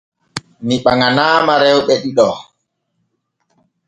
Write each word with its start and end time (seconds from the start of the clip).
Mi 0.67 0.75
ɓaŋanaama 0.83 1.53
rewɓe 1.61 1.93
ɗiɗo. 2.01 2.29